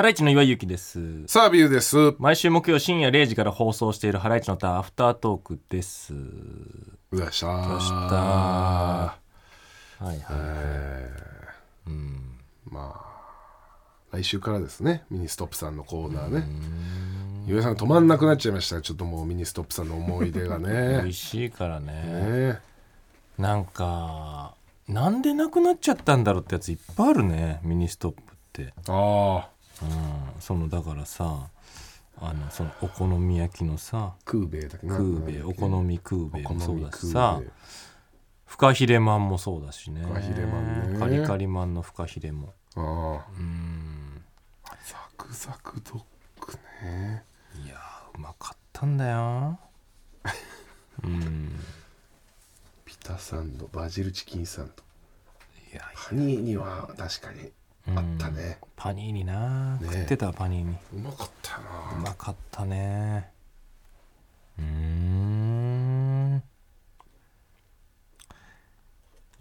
[0.00, 1.26] ハライチの岩井ゆきです。
[1.26, 2.14] さあビューです。
[2.18, 6.14] 毎週木曜深夜0時から放送しているハライチのターンアフタートークです。
[6.14, 7.68] うざした。
[7.68, 7.94] どした。
[7.94, 9.18] は
[10.00, 11.90] いはいえー
[12.70, 15.04] まあ来週からですね。
[15.10, 16.46] ミニストップさんのコーナーね。
[17.46, 21.92] 岩井さん止まんなくなっちゃいましたちょっともうミニストップさんの思い出が美ね味しいからね。
[22.54, 22.58] ね。
[23.36, 24.54] なんか
[24.88, 27.60] なんでなくなっちゃったんだろうってやついっぱいあるね。
[27.62, 28.72] ミニストップって。
[28.88, 30.40] ああうん。
[30.40, 31.48] そのだからさ
[32.18, 34.96] あのそのお好み焼きのさクーだっけな。
[34.96, 37.40] クーベイお好みクーもそうだしさ
[38.50, 40.02] フカヒレマンもそうだしね。
[40.02, 40.98] フカヒレマンね。
[40.98, 42.52] カリカリマンのフカヒレも。
[42.74, 43.26] ああ。
[43.38, 44.22] うん。
[44.84, 46.02] ザクザクドッ
[46.46, 47.22] グね。
[47.64, 49.58] いやーうまかったんだよ。
[51.04, 51.60] うん。
[52.84, 54.82] ピタサンドバジルチキンサンド。
[55.72, 55.82] いや。
[55.94, 57.52] ハニーには確かに
[57.96, 58.58] あったね。
[58.76, 59.88] パニーニな、ね。
[59.92, 60.76] 食ってたパニーニ。
[60.94, 61.58] うまかったよ
[61.92, 63.30] うなまかったね。
[64.58, 66.36] うーん。
[66.36, 66.42] う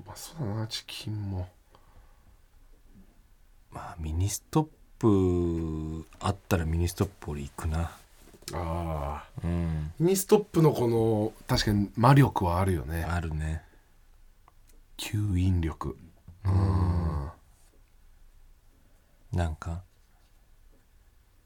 [0.05, 1.47] まそうだなチキンも。
[3.71, 4.67] まあミニストッ
[4.99, 7.91] プあったらミニストップ俺行くな。
[8.51, 9.23] ああ。
[9.43, 9.91] うん。
[9.99, 13.03] ミニストップのこの確かに魔力はあるよね。
[13.03, 13.61] あるね。
[14.97, 15.95] 吸引力。
[16.45, 16.88] うん
[19.39, 19.81] なんか。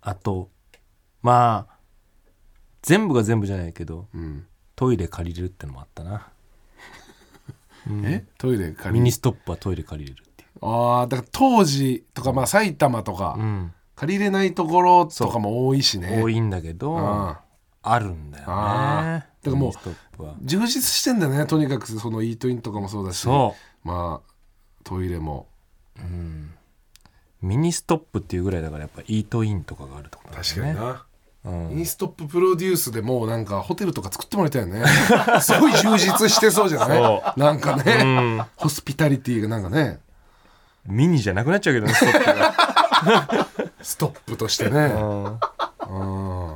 [0.01, 0.49] あと
[1.21, 1.75] まあ
[2.81, 4.45] 全部が全部じゃないけどうん。
[4.75, 6.27] トイレ借りれるってのもあったな、
[7.87, 8.25] う んえ？
[8.39, 13.73] トイレ借りミニストップはトイレ借りれるっていああだから当時とかまあ埼玉とか、う、うん。
[13.95, 16.19] 借りれないところとかも多いしね。
[16.21, 17.41] 多いんだけどあ
[17.83, 18.51] あるんだよね。
[18.51, 19.45] あー。
[19.45, 19.73] だからもう
[20.41, 21.45] 充実してんだよね。
[21.45, 23.19] とにかくそのイートインとかもそうだし。
[23.19, 24.31] そまあ
[24.83, 25.47] トイレも。
[25.97, 26.42] う、うん、
[27.43, 30.47] ミニストップっていうぐらいだからやっぱイートインとかがあるってことだよね。
[30.47, 31.05] 確かにな、
[31.45, 31.69] うん。
[31.69, 34.83] ミニストッププロデュースでもうなんかホテルとか作ってもらいたいよね。
[35.41, 36.97] すごい充実してそうじゃない？
[36.97, 38.45] そなんかね、うん。
[38.55, 39.99] ホスピタリティがなんかね。
[40.85, 43.47] ミニじゃなくなっちゃうけどねストップが。
[43.81, 44.79] ストップとしてね。
[44.79, 45.25] うん。
[45.27, 46.55] うん。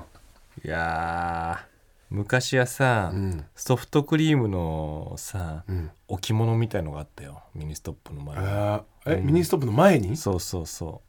[0.66, 1.67] いやー
[2.10, 3.46] 昔はさ、うん。
[3.56, 5.92] ソフトクリームのさ、うん。
[6.08, 7.44] 置物みたいのがあったよ。
[7.54, 8.48] ミニストップの前に。
[8.48, 9.18] あー。
[9.18, 10.16] え、ミニストップの前に？
[10.16, 11.02] そうそうそ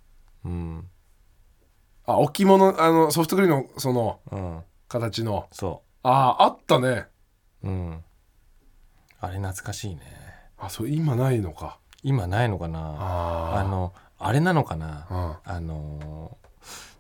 [0.45, 0.49] う。
[0.49, 0.87] うん。
[2.05, 4.61] あ置物あのソフトクリームのそのうん。
[4.89, 5.47] 形の。
[5.53, 7.07] そあああったね。
[7.63, 8.05] ううん。
[9.21, 10.03] あれ懐かしいね。
[10.59, 11.79] あそう今ないのか。
[12.03, 12.97] 今ないのかな。
[12.99, 13.61] あー。
[13.61, 15.07] あのあれなのかな。
[15.11, 15.37] うん。
[15.45, 16.37] あの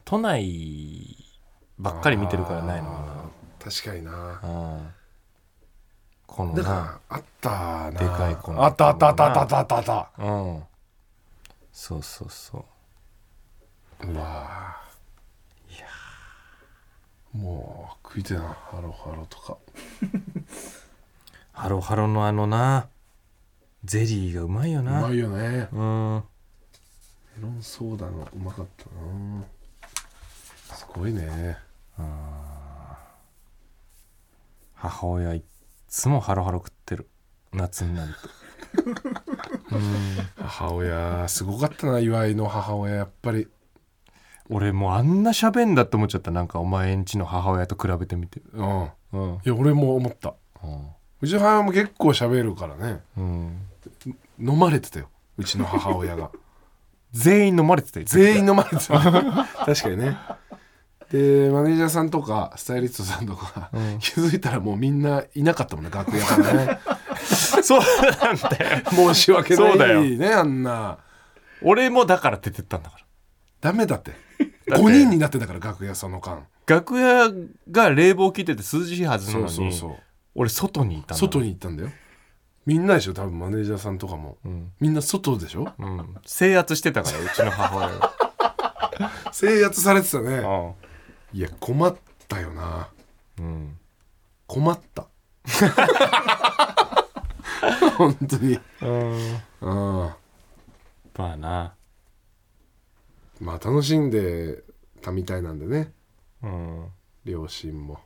[0.04, 1.16] 都内
[1.78, 4.10] ばっかり見てるからないのかあー確かにな。
[4.12, 4.46] なう
[4.80, 4.94] ん。
[6.26, 7.90] このだなからあったな。
[7.92, 9.58] でかいこのあったあったあったあったあった。
[9.58, 10.62] あったあったうん。
[11.72, 14.06] そうそうそう。
[14.06, 14.76] うわ
[15.68, 15.86] いや
[17.32, 18.42] もう食いてえな。
[18.42, 19.56] ハロハロとか。
[21.52, 22.88] ハロハロのあのな
[23.84, 25.68] ゼリーがうまいようなまいよね。
[25.72, 26.24] うん。
[27.36, 29.44] メロンソーダのうまかったな。
[30.76, 31.58] すごいね
[34.78, 35.42] 母親いっ
[35.88, 37.08] つもハロハロ食ってる。
[37.52, 38.28] 夏になると。
[40.40, 43.48] 母親すごかったな岩井の母親やっぱり。
[44.50, 48.40] 俺もうあんな喋んだって思っちゃったなんかお前んちの母親と比べてみて。
[48.52, 48.90] うん。
[49.12, 49.34] うん。
[49.44, 50.34] いや俺も思った。
[51.20, 53.00] うちの母親も結構喋るからね。
[53.16, 53.60] うん。
[54.38, 56.30] 飲まれてたようちの母親が。
[57.12, 60.18] 全員飲まれてたよ全員飲まれてた確かにね
[61.10, 66.78] でマネージャーさんとかスタイリストさんとか、気づいたらもうみんないなかったもんね楽屋からね。
[67.62, 68.84] そうなんだよ。
[68.90, 70.02] 申し訳ないそうだよ。
[70.02, 70.98] ねあんな。
[71.62, 73.04] 俺もだから出てったんだから。
[73.60, 74.10] ダメだって。
[74.10, 74.72] って。
[74.72, 76.46] 5人になってたから楽屋その間。
[76.66, 77.30] 楽屋
[77.70, 79.96] が冷房切ってて涼しいはずなそのにうそうそう。
[80.34, 81.90] 俺外にいたんだ外に行ったんだよ。
[82.66, 84.72] みんなでしょ多分マネージャーさんとかも、ん。
[84.78, 85.72] みんな外でしょ？
[85.78, 88.12] うん、制圧してたからうちの母親が。
[89.32, 90.36] 制圧されてたね。
[90.36, 90.74] う
[91.32, 91.96] いや困っ
[92.26, 92.88] たよな。
[93.40, 93.78] んうん。
[94.46, 95.06] 困った。
[97.98, 98.58] 本当に。
[98.80, 99.40] うん。
[99.60, 100.14] うん。
[101.16, 101.74] まあな。
[103.40, 104.62] まあ楽しんで
[105.02, 105.92] たみたいなんでね。
[106.42, 106.88] うん。
[107.24, 108.00] 両親も。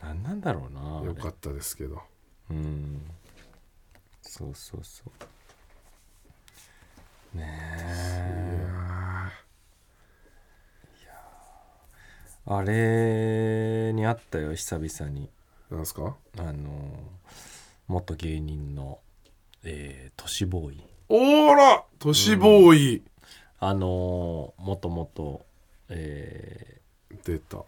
[0.00, 1.06] 何なんだろうなあれ。
[1.06, 2.00] よかったですけど。
[2.50, 3.02] うん。
[4.22, 5.02] そうそうそ
[7.34, 7.36] う。
[7.36, 7.46] ねい。
[7.84, 8.51] え
[12.58, 15.30] あれにあったよ久々に。
[15.70, 16.16] ーなんすか？
[16.38, 16.70] あの
[17.88, 18.98] 元芸人の
[19.64, 20.84] えー、都市ボーイ。
[21.08, 21.84] おーら！
[21.98, 23.02] 都市ボーイ、
[23.60, 25.46] あのーもともと
[25.88, 26.80] え
[27.24, 27.62] 出た、ー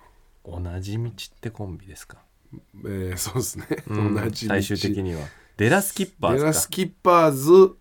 [0.75, 2.19] 同じ道ってコンビですか、
[2.85, 4.15] えー、そうですね、うん。
[4.15, 4.55] 同じ道。
[4.55, 5.21] 最終的には。
[5.57, 6.47] デラスキッパーデズか。
[6.49, 7.77] ラスキッパーズ。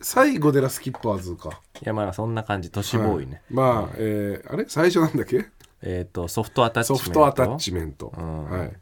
[0.00, 1.60] 最後デラスキッパーズか。
[1.82, 2.70] いやまあそんな感じ。
[2.70, 3.42] 都市ボーイね、はい。
[3.50, 4.66] まあ、えーあれ？
[4.68, 5.46] 最初なんだっけ？
[5.86, 7.04] えっ、とソフトアタッチメント。
[7.04, 8.44] ソフトアタッチメント、うん。
[8.44, 8.72] はい。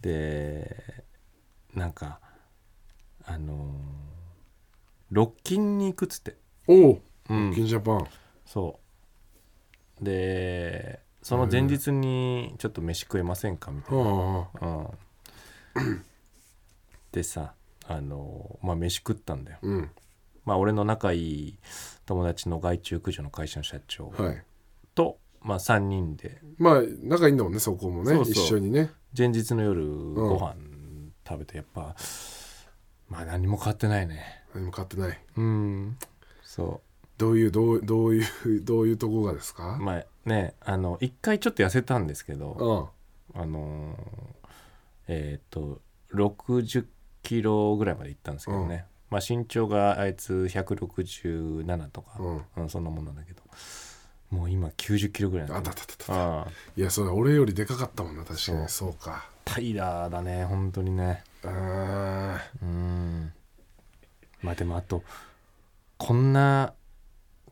[0.00, 1.04] で
[1.74, 2.20] なんか
[3.24, 4.02] あのー
[5.10, 6.36] ロッキンに行くっつって。
[6.66, 7.54] おお、うん。
[7.54, 8.06] キンジャパン。
[8.46, 8.80] そ
[10.00, 10.04] う。
[10.04, 14.48] でその前日にちょっと飯食えませんかみたいな、は
[15.76, 16.04] うん、
[17.12, 17.54] でさ
[17.86, 19.58] あのまあ飯食ったんだよ。
[19.62, 19.90] あうん。
[20.44, 21.58] まあ俺の仲いい
[22.06, 24.42] 友達の害虫駆除の会社の社長はい。
[24.94, 26.40] と、まあ3人で。
[26.58, 28.32] まあ仲いいんだもんねそこもねそうそう。
[28.32, 28.90] 一緒にね。
[29.16, 30.54] 前日の夜ご飯
[31.28, 31.94] 食べてやっぱ、
[33.08, 34.42] まあ何も変わってないね。
[34.54, 35.20] 何も買ってない。
[35.36, 35.96] うん。
[36.44, 36.80] そ
[37.18, 39.76] どういうどうどういうどういうとこがですか？
[39.76, 42.90] うまあねあの一回ちょっと痩せたんですけど
[43.34, 43.42] うん。
[43.42, 43.98] あのー
[45.08, 45.80] えっ、と
[46.14, 46.86] 60
[47.22, 52.42] キロぐらいまでいったんですけどね、まあ身長があいつ167とか、うん。
[52.56, 53.42] うんそんなもんなんだけど
[54.32, 58.56] もう今90キロぐらいあだたたたいやそれ俺よりでかかったもんな確かそう。
[58.62, 59.28] にそうか。
[59.44, 61.22] タイラーだね本当にね。
[61.44, 63.32] あうん。
[64.42, 65.02] まあでもあと
[65.98, 66.72] こんな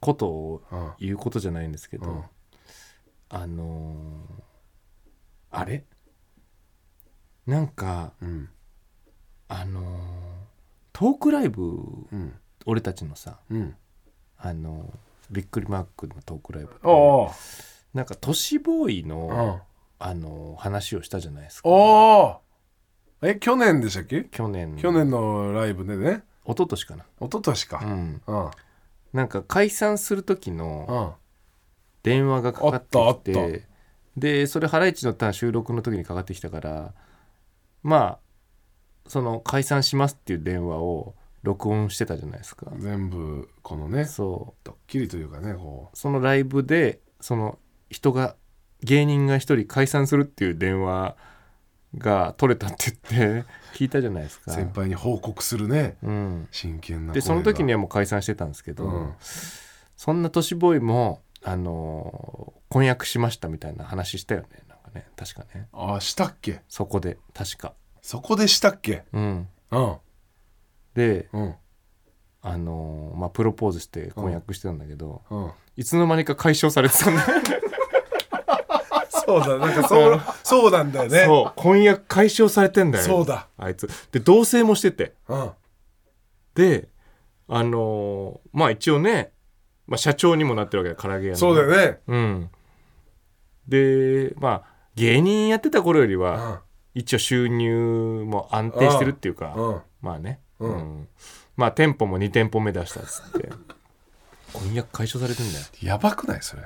[0.00, 0.62] ことを
[0.98, 2.22] 言うことじゃないんですけど、うん。
[3.28, 4.42] あのー
[5.52, 5.84] あれ？
[7.46, 8.48] なんかうん。
[9.48, 10.00] あのー
[10.92, 11.66] トークライブう
[12.16, 12.32] ん。
[12.64, 13.76] 俺たちのさうん。
[14.38, 16.70] あのーびっくりマークのトークライブ。
[17.94, 19.08] なんか都市ボーイうん。
[19.08, 19.60] の、
[19.98, 21.68] あのー話をしたじゃないですか。
[21.68, 22.40] おお
[23.22, 24.24] え去年でしたっけ？
[24.24, 24.76] 去年。
[24.76, 26.22] 去年のライブでね。
[26.44, 27.04] 一昨年かな。
[27.20, 27.80] 一昨年か。
[27.82, 28.22] うん。
[28.26, 28.44] うん。
[28.44, 28.50] うん
[29.12, 31.12] なんか解散する時のうん。
[32.04, 33.66] 電話がかかってきたあって
[34.16, 36.94] でそれハライチのターン収録の時にかかってきたから
[37.82, 38.18] ま
[39.04, 42.70] あその解散しますっていう電話を録音してたじゃないですか。
[42.76, 45.96] 全部このねそドッキリというかねこう。
[45.96, 47.58] そのライブでその
[47.88, 48.36] 人が
[48.82, 51.16] 芸人が一人解散するっていう電話
[51.98, 54.52] が取れたって言って 聞いたじゃないですか。
[54.52, 59.14] う先輩に報告するねうん、真剣なでその時にははもう解散してたんですけど、うん。
[59.96, 64.48] そんな都市ボーイもあのー婚約しましたみたいな話したよね。
[64.68, 65.66] なんかね確かね。
[65.72, 66.62] ああしたっけ？
[66.68, 67.74] そこで確か。
[68.00, 69.02] そこでしたっけ？
[69.12, 69.48] うん。
[69.72, 69.96] うん
[70.94, 71.54] でうん。
[72.42, 75.50] あのーまあプロポーズして婚約してたんだけど、うん。
[75.76, 77.44] いつの間にか解消されてたんだよね。
[79.26, 81.24] そうだなんかそうそうなんだよね。
[81.24, 83.46] そう婚約解消されてんだよそうだ。
[83.58, 83.88] あいつ。
[84.10, 85.14] で同棲もしてて。
[85.28, 85.50] うん。
[86.54, 86.88] で
[87.46, 89.32] あのーまあ一応ね、
[89.86, 91.38] まあ、社長にもなってるわけだ唐揚げ屋の。
[91.38, 92.00] そうだよね。
[92.08, 92.50] うん。
[93.68, 94.62] でまあ
[94.96, 96.62] 芸人やってた頃よりは
[96.94, 99.82] 一応収入も安定してるっていうかうんうん。
[100.00, 101.08] まあね、うん。
[101.56, 103.50] まあ店舗も2店舗目出したっつって。
[104.52, 105.64] 婚約解消されてんだよ。
[105.82, 106.38] やばくない？
[106.42, 106.62] それ。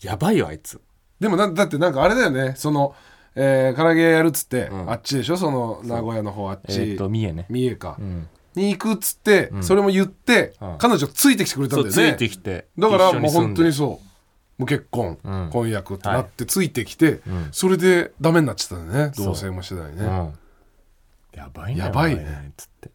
[0.00, 0.80] やばいよあいつ。
[1.20, 2.54] でもなだってなんかあれだよね。
[2.56, 2.94] その
[3.34, 4.90] えー、唐揚げやるっつって、うん。
[4.90, 5.36] あっちでしょ？
[5.36, 7.46] その名古屋の方あっえっ、ち、と三重ね。
[7.48, 8.28] 三重か、うん。
[8.54, 9.62] に行くっつって、うん。
[9.62, 10.78] それも言って、うん。
[10.78, 12.08] 彼女ついてきてくれたんだよね。
[12.10, 12.66] いてきて。
[12.78, 13.88] だからもう本当にそう。
[13.88, 15.50] もう結婚、うん。
[15.50, 17.48] 婚約ってなってついてきて、うん。
[17.52, 19.12] それでダメになっちゃったんだよね。
[19.16, 20.32] 同棲もしてたりね、うん。
[21.34, 22.20] やばいねやばいね。
[22.22, 22.90] お前あいつって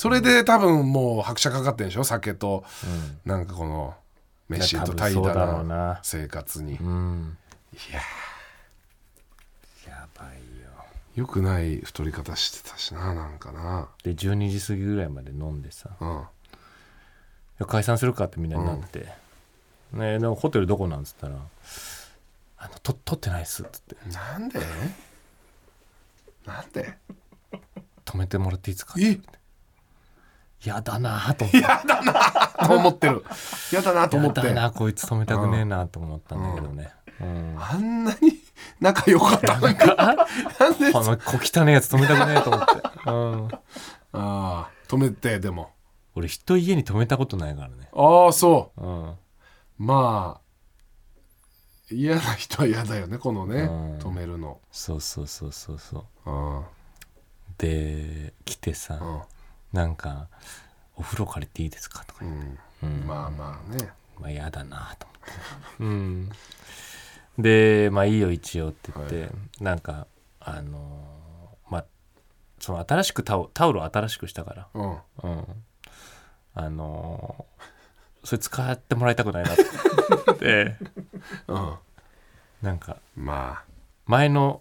[0.00, 2.04] それで多分もう拍車かかってんでしょ？
[2.04, 3.30] 酒とうん。
[3.30, 3.94] なんかこの
[4.48, 7.36] 飯と怠惰な生活に、うん。
[7.74, 8.00] いや
[9.92, 10.28] やばい
[10.62, 10.70] よ。
[11.16, 13.88] よくない太り方してたしななんかな。
[14.02, 15.90] で12時過ぎぐらいまで飲んでさ。
[16.00, 17.66] うん。
[17.66, 19.06] 解散するかってみんなになって、
[19.92, 21.34] ねでもホテルどこなんつったら
[22.56, 23.96] 「あのと取ってないっす」っつって。
[24.10, 24.58] なんで？
[26.46, 26.96] なんで
[28.06, 29.20] 「止めてもらっていいですか?」え？
[30.64, 31.44] やだなぁと。
[31.46, 33.24] 思ってやだなと思ってる。
[33.72, 34.40] やだなと思って。
[34.40, 37.56] やだなこいつ止めたくねえなと思ったんだけどね、うん。
[37.58, 38.32] あんなに
[38.80, 39.74] 仲良かったのに。
[39.74, 39.86] なん
[40.78, 40.86] で？
[40.94, 42.72] あの小汚いやつ止めたくねえと思って、
[43.06, 43.50] うん、あ
[44.12, 45.70] あ止めてでも。
[46.14, 48.84] 俺人家に止めたことないからね、ああそう。
[48.84, 49.16] ん、う
[49.78, 50.40] まあ
[51.90, 53.62] 嫌な人は嫌だよねこのね。
[53.62, 53.98] うん。
[53.98, 54.60] 止めるの。
[54.70, 56.30] そうそうそうそうそう。
[56.30, 56.64] うん
[57.56, 59.22] で来てさ、うん
[59.72, 60.28] なんか
[60.96, 62.24] 「お風呂借りていいですか?」とか。
[62.24, 62.44] う言っ
[62.80, 62.90] て、ん。
[63.00, 63.06] うん。
[63.06, 63.90] まあまあね。
[64.18, 65.32] まあ嫌だなと思って、
[65.80, 66.30] うん、
[67.38, 70.06] で「まあいいよ一応」って言って、なんか
[70.40, 71.84] あのーまあ
[72.58, 74.98] その新しくタオタオルを新しくしたから、うん。
[75.22, 75.64] うん、
[76.54, 77.60] あのー
[78.22, 79.64] それ使ってもらいたくないなって
[80.26, 80.76] 思って
[81.46, 81.78] うん。
[82.60, 83.62] なんかま
[84.04, 84.60] 前の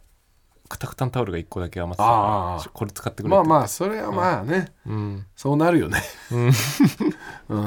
[0.69, 4.71] くたくたのタオルが1個だけ余ってたからこれ使ってくれまあまあそれはまあね。
[4.85, 5.25] うん。
[5.35, 6.01] そうなるよね。
[6.31, 6.51] うん。
[7.49, 7.57] う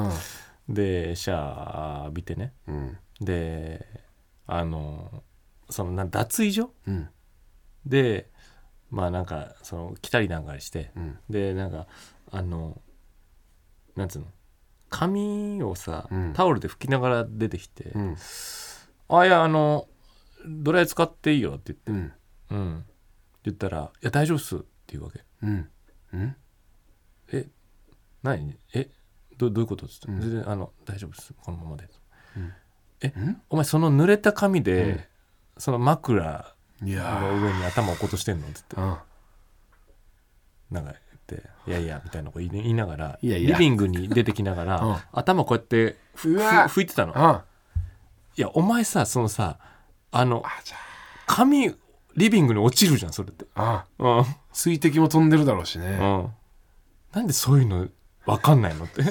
[0.70, 0.74] ん。
[0.74, 2.54] でシャワー浴びてね。
[2.68, 2.98] うん。
[3.20, 3.84] で
[4.46, 5.24] あの
[5.68, 6.72] そのな脱衣所？
[6.86, 7.08] うん。
[7.84, 8.30] で
[8.90, 10.92] まあなんかその来たりなんかして。
[10.96, 11.18] うん。
[11.28, 11.86] でなんか
[12.30, 12.80] あの
[13.96, 14.26] なんつうの？
[14.90, 16.32] 髪をさ、うん。
[16.34, 18.16] タオルで拭きながら出てきて「うん。
[19.08, 19.88] あいやあの
[20.46, 21.90] ドライヤー使っていいよ」って言って。
[21.90, 22.12] うん
[22.50, 22.91] 「うん」って
[23.44, 25.24] 言ったら「いや大丈夫っす」って言うわけ。
[25.42, 25.70] うん。
[26.14, 26.36] うん
[27.32, 27.48] 「え？
[28.22, 28.88] 何え？
[29.36, 30.20] どどういうこと?」っつって、うん。
[30.20, 31.34] 全然あの「大丈夫っす。
[31.42, 31.88] このままで」
[32.36, 32.52] うん
[33.00, 33.12] え？
[33.16, 33.42] うん？
[33.50, 35.00] お前その濡れた髪で、うん。
[35.58, 38.76] その枕いやの上に頭を落っことしてんの?」って言って。
[38.76, 38.98] ーうん。
[40.70, 43.58] なんか言って「いやいや」みたいなこと言い言いながらいやいや。
[43.58, 44.96] リビングに出てきながら、うん。
[45.12, 47.12] 頭こうやってふふ拭いてたの。
[47.16, 47.44] あ
[48.36, 49.58] いやお前さそのさ
[50.10, 50.76] あのあじゃ
[51.26, 51.74] 髪
[52.16, 53.46] リビングに落ちるじゃんそれって。
[53.54, 54.18] ああ。
[54.18, 54.24] うん。
[54.52, 55.86] 水滴も飛んでるだろうしね。
[55.86, 56.30] うん。
[57.12, 57.88] なんでそういうの
[58.26, 59.02] 分かんないのって。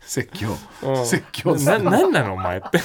[0.00, 0.56] 説教。
[0.82, 1.06] うん。
[1.06, 1.78] 説教なさ。
[1.78, 2.80] なんなのお前って。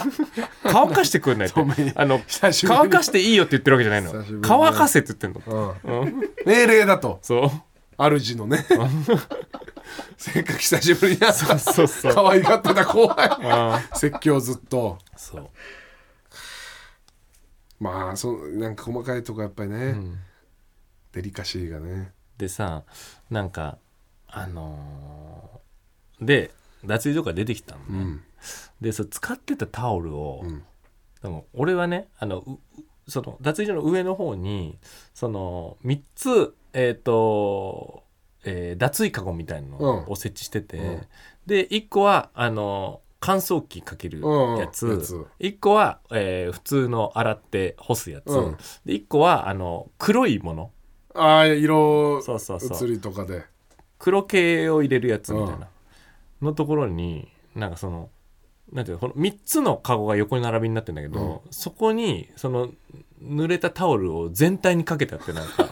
[0.63, 1.59] 乾かしてくんないって。
[1.95, 4.41] あの乾かしていいよって言ってるわけじゃないの。
[4.41, 5.75] 乾かせって言ってんの。
[5.85, 6.01] うん。
[6.01, 6.21] うん。
[6.45, 7.19] 命令だと。
[7.21, 7.51] そう。
[7.97, 8.65] 主のね。
[10.17, 11.57] せっかく久しぶりに会った。
[11.59, 13.29] そうそう可愛がってた後輩。
[13.43, 14.99] あ説教ずっと。
[15.15, 15.49] そう
[17.79, 20.19] まあそうなんか細かいとこやっぱりね、うん。
[21.13, 22.11] デリカシーがね。
[22.37, 22.83] でさ
[23.29, 23.77] なんか
[24.27, 26.51] あのーで
[26.83, 28.21] 脱衣所から出てきたのね、うん。
[28.81, 30.63] でそ使ってたタオルを、うん。
[31.21, 32.43] でも俺はねあの
[33.07, 34.77] その脱衣所の上の方に
[35.13, 38.03] その3つえっ、と、
[38.43, 40.11] えー脱衣かごみたいのうん。
[40.11, 41.01] を設置してて、うん。
[41.45, 44.57] で1個はあの乾燥機かけるうん。
[44.57, 45.25] やつ,、やつ。
[45.39, 48.57] 1個は、えー普通の洗って干すやつ、うん。
[48.85, 50.71] で1個はあの黒いもの。
[51.13, 52.87] ああ色そうそうそう。
[52.87, 53.43] 移りとかで。
[53.99, 55.67] 黒系を入れるやつみたいな、
[56.41, 58.09] のところになんかその
[58.71, 62.69] なんていうのこの3つのカゴが横に並びになってるんだけど、そこにその
[63.23, 65.67] 濡れたタオルを全体にかけてあってなんか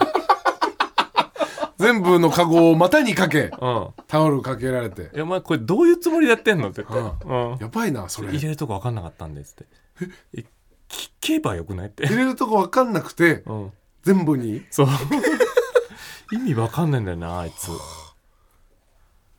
[1.77, 3.87] 全部のカゴを股にかけうん。
[4.07, 7.57] タオルかけられて「えお前これどういうつもりでやってんの?」って言って、ううん。
[7.59, 8.29] やばいなそれ。
[8.29, 9.65] 入れるとこ分かんなかったんでっつって
[10.37, 10.45] 「え
[10.87, 12.05] 聞けばよくない?」って。
[12.07, 14.65] 入、れるとこ分かんなくてうん、全部に。
[14.69, 14.87] そう。
[16.31, 17.69] 意味分かんないんだよなあいつ。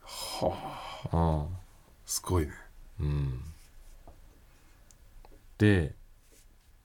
[0.03, 0.53] は
[1.13, 1.19] う
[1.53, 1.57] ん。
[2.05, 2.53] すごいね。
[3.01, 3.41] うん。
[5.59, 5.95] で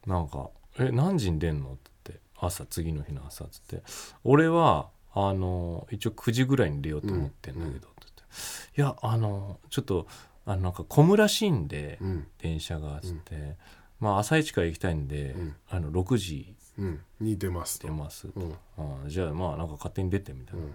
[0.08, 2.22] なんか「え何時に出んの?」って言って。
[2.44, 3.84] 朝次の日の朝っつって
[4.24, 8.24] 「俺はあの一応9時ぐらいに出ようと思ってんだけど」って言って
[8.78, 10.08] 「いやあのちょっと
[10.46, 12.28] あのなんか混むらしいんで、うん。
[12.40, 13.58] 電車が」っつって、
[14.00, 15.56] まあ朝一から行きたいんで、ん。
[15.70, 17.02] あの6時うん。
[17.20, 17.88] に出ますと。
[17.88, 18.56] 出ます、うん。
[18.78, 20.74] あじゃあまあなんか勝手に出てみたいな、うん。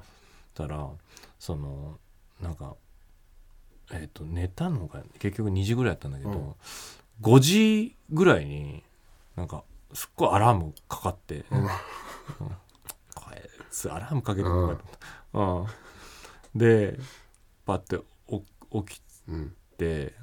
[0.54, 0.88] たら
[1.38, 1.98] その
[2.40, 2.76] なんか
[3.92, 6.54] えっ、と寝たのが結局2時ぐらいだったんだけど、うん。
[7.22, 8.82] 5時ぐらいに
[9.36, 11.66] なんかすっごいアラームかかって、うん
[13.84, 14.84] うんこいつアラームかけるのかと
[15.32, 15.74] 思った
[16.54, 16.98] うんで
[17.66, 17.98] パッて
[18.72, 20.14] 起きうんて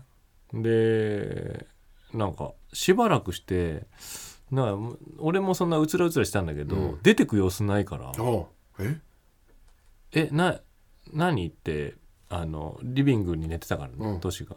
[0.53, 1.67] で
[2.13, 3.85] なんかしばらくして
[4.51, 4.75] な
[5.19, 8.11] 俺もそんなうつらうつらしたんだけど、うん出てく様子ないから
[8.79, 8.99] え
[10.13, 10.59] 「えな
[11.11, 11.95] 何?」って
[12.29, 14.55] あのリビングに寝てたからねトシが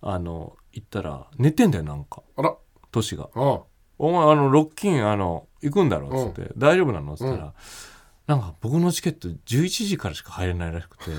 [0.00, 2.54] あの行ったら寝てんだよなんかあら
[2.90, 3.66] トシが「お
[4.12, 7.54] 前あのロッキンあの行くんだろ」っつって「大丈夫なの?」っつったら、
[8.32, 11.10] なんか僕のチケット11時からしか入れないらしくて。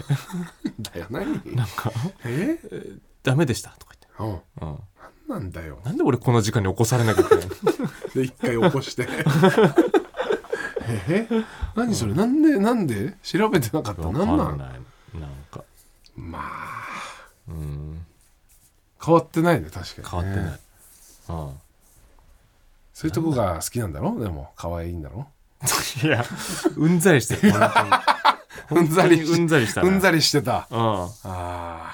[0.82, 1.56] だよ何？
[1.56, 1.92] なんか
[2.26, 2.58] え
[3.22, 5.40] 「ダメでした」とかうん言って、うん、なん。
[5.44, 5.80] なんだよ。
[5.86, 7.52] なんで俺この時間に起こされなきゃいけないの？
[8.16, 9.08] で一回起こして。
[11.08, 11.28] え？
[11.76, 12.14] 何それ？
[12.16, 13.16] なんでなんで？
[13.22, 14.02] 調べてなかった？
[14.08, 14.58] わなん？
[14.58, 14.84] なん
[15.52, 15.64] か。
[16.16, 16.44] まあ。
[17.48, 18.06] うん。
[19.04, 20.60] 変わってないね確かに、ね、変わってない、うん。
[22.94, 24.20] そういうとこが好きなんだろ？
[24.20, 25.28] でも可愛いんだろ？
[26.04, 26.26] いや
[26.76, 27.48] うんざりして
[28.72, 30.68] うんざりしうんざりしたなうんざりしてた。
[30.70, 31.10] うん。
[31.24, 31.94] あ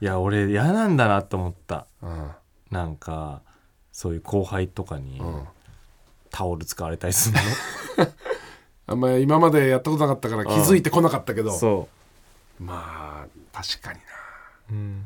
[0.00, 1.86] いや俺嫌なんだなと思った。
[2.02, 2.36] あ
[2.70, 3.42] なんか
[3.92, 5.34] そういう後輩とかにうん。
[5.34, 5.48] うん
[6.30, 7.38] タオル使われたりする
[8.86, 11.50] あんまり今までやったことなかったから気づいてこなかったけど。
[11.50, 11.88] のそ
[12.58, 13.98] まあ確かに
[14.70, 15.04] う、うん、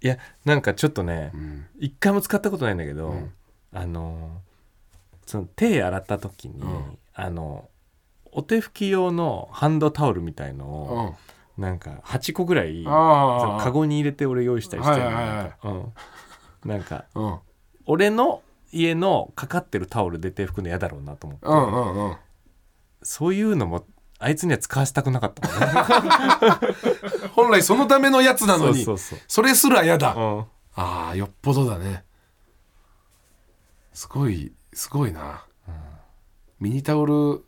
[0.00, 1.66] いやなんかちょっとねなうん。
[1.78, 3.32] 一回も使ったことないんだけど、うん。
[3.74, 4.42] あの
[5.32, 6.98] その手洗った時に、うん。
[7.14, 7.68] あの
[8.32, 11.16] お手拭き用のハンドタオルみたいのを、
[11.56, 11.62] うん。
[11.62, 17.38] なんか8個ぐらいカゴに入れて俺用意したりしてるなんかうん。
[17.86, 22.16] 俺の家のかかってるタオルで手拭くの嫌だろうなと思って、うんうんうん。
[23.02, 23.86] そういうのも
[24.18, 26.76] あいつには使わせたくなかったもんね。
[27.34, 30.12] 本来そのためのやつなのにそうそうそれすら嫌だ。
[30.12, 30.44] そう、うん。
[30.74, 32.04] ああよっぽどだね。
[33.94, 35.44] すごいすごいな、
[36.60, 37.44] ミニタオル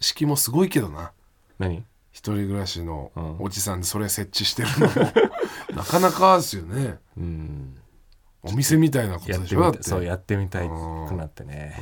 [0.00, 1.12] 式もすごいけどな。
[1.58, 1.84] 何？
[2.12, 3.36] 一人暮らしのうん。
[3.40, 4.92] おじさんでそれ設置してるのも。
[5.76, 6.98] なかなかですよね。
[7.16, 7.76] うん。
[8.42, 9.74] お店みたいなことでしょ？
[9.80, 10.72] そうやってみたいく
[11.14, 11.76] なってね。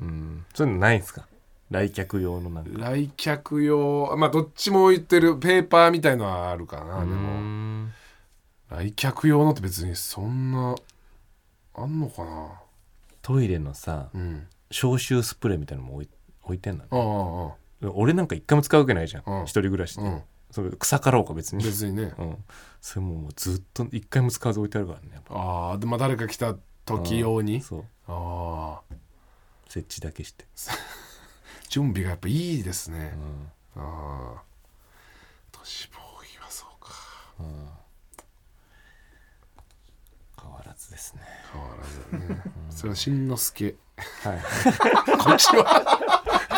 [0.00, 0.44] うん。
[0.54, 1.26] そういうのないんすか？
[1.70, 2.70] 来客用のなんか。
[2.70, 7.00] うん来客用まあどっちも置いてるペーパーみたいのはあるかな。
[7.00, 7.92] でうもん。
[8.70, 10.74] 来客用のって別にそんな
[11.74, 12.48] あんのかな？
[13.26, 14.46] トイレのさうん。
[14.70, 16.08] 消臭スプレーみたいなのも置い
[16.44, 16.90] 置いてんだね。
[17.92, 19.42] 俺なんか一回も使うわけないじゃん、うん。
[19.46, 20.22] 一人暮らしで、うん。
[20.52, 22.14] それ草かろうか別あに、別にね。
[22.18, 22.36] うん、
[22.80, 26.54] それももうずっと一回も使わず置いてあるからねああでまあ誰か来た
[26.84, 27.60] 時用に？
[27.62, 27.84] そう。
[28.06, 28.94] ああ。
[29.68, 30.44] 設置だけして、
[31.68, 33.12] 準備がやっぱいいですね。
[33.76, 33.82] う、ん。
[33.82, 34.42] ああ。
[35.50, 36.92] 都市ボーイはそうか。
[37.38, 37.85] 変わら
[40.76, 41.22] ずですね。
[41.52, 41.84] 変わら
[42.20, 43.74] ずだねそれはしんのすけ。
[43.96, 44.38] はい。
[45.18, 45.98] こっちは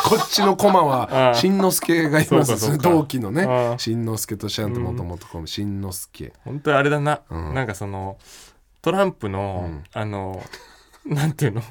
[0.09, 2.47] こっちのコマあはあしんのすけがいます。
[2.47, 2.83] そうかそうか。
[2.83, 3.79] 同期のねああ。
[3.79, 6.33] しんのすけとしゃんともともとこのしんのすけ。
[6.45, 7.55] 本当にあれだな、うん。
[7.55, 8.19] なんかその
[8.83, 9.85] トランプの、うん。
[9.93, 10.43] あの
[11.07, 11.63] なんていうの？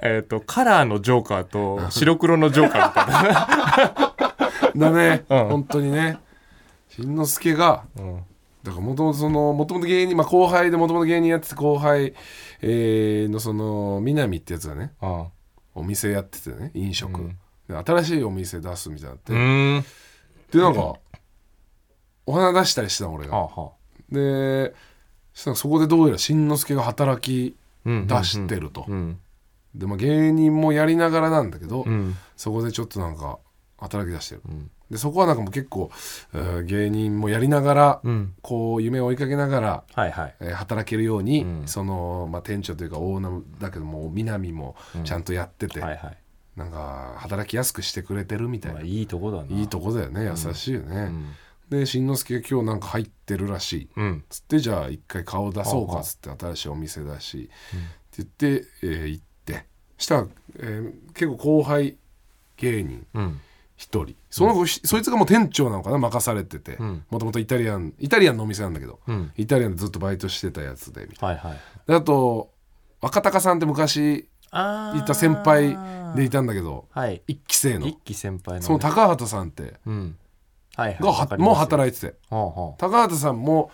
[0.00, 4.90] えっとカラーのジョーカーと白黒のジョーカーみたいな。
[4.90, 5.24] だね。
[5.28, 5.48] うん。
[5.48, 6.18] 本当にね。
[6.88, 8.24] しんのすけがうん
[8.64, 12.14] だからもともとそのもともと芸人まあ後輩でもともと芸人やってて後輩、
[12.62, 15.26] えーのその南ってやつがねあ
[15.74, 17.38] お店やっててね飲食、うん。
[17.68, 19.78] で新しいお店出すみたいになって、うー。
[19.80, 19.84] ん
[20.50, 20.94] でなんか
[22.24, 23.36] お花出したりしたの俺が。
[23.36, 24.14] はあはあ。
[24.14, 24.74] で
[25.34, 28.06] そしたらそこでどうやらしんのすけが働きうん。
[28.06, 29.20] 出してると、うん。
[29.74, 32.16] でまあ芸人もやりながらなんだけど、うん。
[32.34, 33.38] そこでちょっとなんか
[33.78, 34.40] 働き出してる。
[34.48, 35.90] うんでそこはなんかもう結構、
[36.34, 38.34] えー芸人もやりながら、うん。
[38.42, 40.34] こう夢を追いかけながら、はいはい。
[40.38, 41.66] えー働けるように、うん。
[41.66, 46.18] その、まあ、店長というかオーナーだけども南もちゃんとやってて、はいはい。
[46.56, 49.46] なんか働きやすくしてくれてるみたいな、まあいいとこだな。
[49.48, 50.96] いいとこだよね優しいよね、
[51.70, 51.80] うん。
[51.80, 53.88] でしんのすけが今日なんか入ってるらしい。
[53.96, 54.24] うん。
[54.28, 57.50] つってじゃあ一回顔出そうかっつって新しいお店だし、
[58.16, 59.66] って言って、えー行って。
[59.98, 60.26] したら、
[60.60, 61.96] えー結構後輩
[62.58, 63.40] 芸人うん
[63.76, 64.14] 一人。
[64.30, 65.98] その子、そいつがもう店長なのかな？
[65.98, 66.76] 任されてて。
[66.76, 67.04] うん。
[67.10, 69.00] もともとイタリアンイタリアンのお店なんだけど。
[69.06, 69.32] うん。
[69.36, 71.52] イタリアンでずっとバイトしてたやつでみたいはいはい。
[71.52, 72.52] なであと
[73.00, 74.26] 若隆さんって昔い
[75.06, 75.76] た先輩
[76.14, 77.22] でいたんだけどはい。
[77.26, 77.86] 一期生の。
[77.86, 78.66] 一期先輩のね。
[78.66, 79.74] その高畑さんって。
[79.86, 80.16] うん。
[80.76, 81.38] はいはい。
[81.38, 82.14] もう働いてて。
[82.30, 83.72] 高畑さんも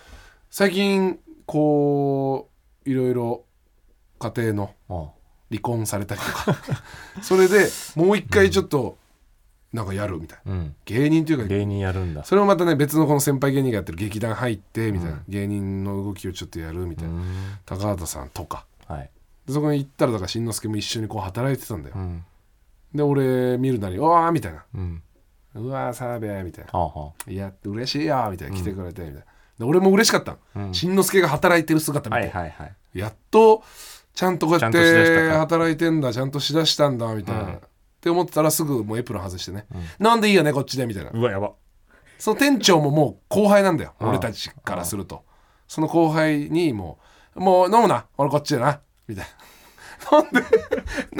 [0.49, 2.49] 最近こ
[2.87, 3.45] ういろいろ
[4.19, 4.53] 家庭
[4.89, 5.15] の
[5.51, 6.57] 離婚されたりとか。
[7.23, 8.97] それでもう一回ちょっと
[9.73, 10.53] なんかやるみたいな。
[10.53, 10.77] あうん。
[10.85, 12.25] 芸人というか芸人やるんだ。
[12.25, 15.25] それもまたね別のこの先輩芸人がやってる劇団入ってみたいな、うん。
[15.29, 17.25] 芸人の動きをちょっとやるみたいな、うん。
[17.67, 18.67] 高畑さんとか。
[18.87, 19.11] はい。
[19.47, 22.25] でそこに行ったらだからしんのすけも一緒にこう働いてたんだよ、うん。
[22.95, 24.65] で俺見るなり「うわー」みたいな。
[24.75, 25.03] うん
[25.55, 26.79] 「うわー澤部」みたいな。
[26.79, 28.57] はあは「いや嬉しいよ」みたいな。
[28.57, 30.75] 来てくれてみたいな、で俺も嬉しかったの、あうん。
[30.75, 32.75] しんのすけが働いてる姿見て、はいはいはい。
[32.93, 33.63] やっと
[34.15, 35.39] ちゃんとこうやってか。
[35.39, 37.61] 働いてんだちゃんとしだしたんだみたいな、うん
[38.01, 39.67] って思ってたらすぐもうエプロン外してね、
[39.99, 41.11] なんでいいよねこっちでみたいな。
[41.11, 41.53] うわやば。
[42.19, 44.09] その店長ももう後輩なんだようん。
[44.09, 45.23] 俺たちからすると。
[45.69, 46.99] その後輩にも
[47.37, 49.31] う「もう飲むな俺こっちでな」みたいな。
[50.19, 50.43] 飲んで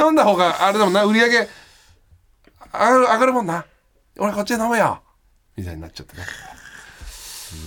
[0.03, 1.47] 飲んだ方があれだもんな売り上げ上
[2.73, 3.67] がる上がるもんな。
[4.19, 5.03] 俺こっちで飲むよ。
[5.57, 6.23] みたいになっちゃってね。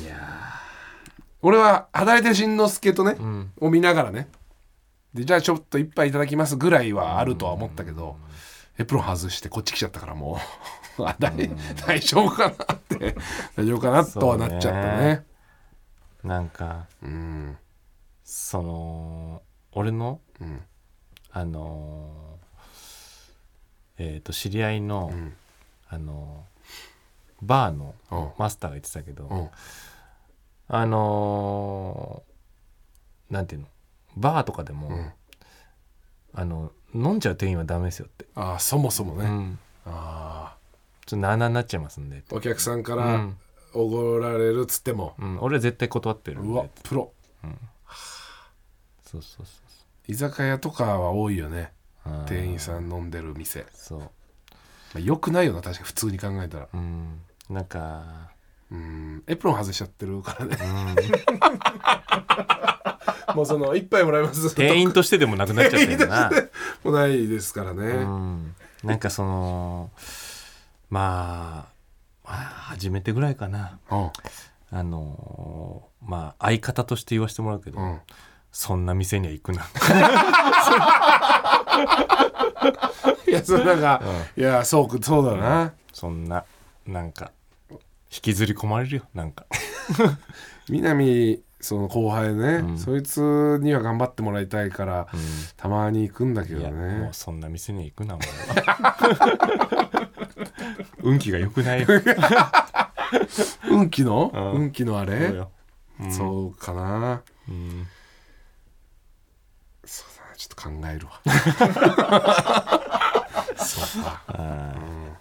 [0.02, 0.18] いや
[1.44, 3.52] 俺は働いてるしんのすけとね、うん。
[3.62, 4.28] を見ながらね。
[5.14, 8.18] でじゃあちょっと一杯いただきますぐらいはあるとは思ったけど、
[8.78, 10.40] エプロン外してこっち来ちゃったからも
[10.98, 11.04] う。
[11.06, 11.50] あ大
[11.88, 13.16] 大丈夫かなって。
[13.56, 15.26] 大丈夫かなとはなっちゃったね。
[16.24, 17.58] なんかうん。
[18.24, 19.42] その
[19.74, 20.64] 俺のうん。
[21.32, 22.44] あのー
[23.98, 25.36] えっ、と知り合いの、うん。
[25.88, 28.16] あのーバーのう。
[28.16, 29.36] んマスターが言ってたけど、う。
[29.36, 29.50] ん
[30.68, 33.68] あのーなんていうの？
[34.16, 35.14] バーとかでも、うん。
[36.36, 40.56] あの飲んじゃう店員はダメですよって、ああそもそもね、うん、あ
[41.06, 42.18] ちょっとなあなあになっちゃいますんで。
[42.18, 43.38] ってあお客さんかうらん。
[43.74, 47.12] おごられるっつっても、うん、俺は絶対断ってるんうわでプロ。
[49.04, 49.46] そうそうそう
[50.08, 51.72] 居酒屋とかは多いよね。
[52.04, 54.00] そううん店員さん飲んでる店、そう。
[54.00, 54.06] ま
[54.96, 55.86] あ、よくないよな確かに。
[55.86, 56.68] 普通に考えたら。
[56.74, 57.22] うん。
[57.50, 58.32] なんか
[58.70, 59.24] うん。
[59.28, 60.58] エプロン外しちゃってるからね。
[60.62, 60.96] うん
[63.36, 66.32] もうその一杯もらいます店員としてでもなくなっちゃってるな。
[66.84, 68.56] もないですからね、うん。
[68.84, 69.92] なんかその
[70.90, 73.80] まあ、まあ、初めてぐらいかな。
[73.92, 74.12] うん。
[74.72, 78.00] あのーまあ相方として言わせてもらうけど、うん。
[78.52, 79.64] そんな店には行くな、
[83.28, 84.00] いやそれなんか、
[84.38, 86.46] いやそうくそうだな、そんな
[86.86, 87.32] なんか
[88.12, 89.48] 引きずり込まれるよなんか。
[90.70, 92.78] 南その後輩ね、うん。
[92.78, 95.16] そいつには頑張ってもらいたいから、う
[95.58, 100.10] たまに行くんだけんいやもどねうそんな店には行くなお前は
[101.02, 101.82] 運気が良くない？
[101.82, 101.88] よ
[103.70, 104.52] 運気の、うん。
[104.64, 105.28] 運気のあれ？
[105.28, 105.52] そうよ。
[106.00, 106.12] うん。
[106.12, 107.22] そうかな。
[107.48, 107.88] うん。
[109.86, 111.22] そうだなちょっと考えるわ。
[113.58, 114.22] そうか。
[114.28, 115.14] あー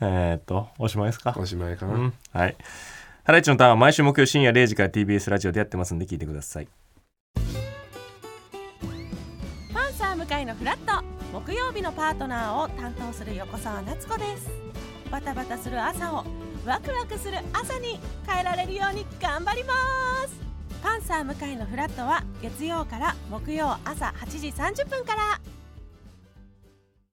[0.00, 1.34] えーっとおしまいですか？
[1.38, 2.12] おしまいかな、うん。
[2.32, 2.56] はい
[3.26, 6.68] ハライチのターンは毎週木曜深夜0時から TBS ラジオでやってますんで聞いてください。
[9.72, 14.50] パンサー向かいのフラット木曜日のパートナーを担当する横澤夏子です。
[15.10, 16.26] バタバタする朝を
[16.66, 19.72] ワクワクする朝に変えられるように頑張りま
[20.28, 20.38] す。
[20.82, 25.40] パンサー向かいのフラットは月曜から木曜朝8時30分から。